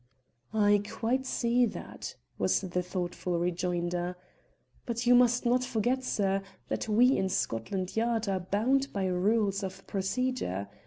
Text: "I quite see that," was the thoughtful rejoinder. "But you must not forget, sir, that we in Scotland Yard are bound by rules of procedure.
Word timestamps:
"I 0.55 0.81
quite 0.89 1.27
see 1.27 1.67
that," 1.67 2.15
was 2.39 2.61
the 2.61 2.81
thoughtful 2.81 3.37
rejoinder. 3.37 4.17
"But 4.87 5.05
you 5.05 5.13
must 5.13 5.45
not 5.45 5.63
forget, 5.63 6.03
sir, 6.03 6.41
that 6.69 6.89
we 6.89 7.15
in 7.15 7.29
Scotland 7.29 7.95
Yard 7.95 8.27
are 8.27 8.39
bound 8.39 8.91
by 8.93 9.05
rules 9.05 9.61
of 9.61 9.85
procedure. 9.85 10.69